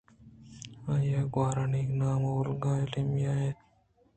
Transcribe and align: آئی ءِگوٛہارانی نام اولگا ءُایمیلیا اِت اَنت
آئی 0.91 1.11
ءِگوٛہارانی 1.21 1.81
نام 1.99 2.21
اولگا 2.29 2.71
ءُایمیلیا 2.81 3.33
اِت 3.33 3.41
اَنت 3.43 3.57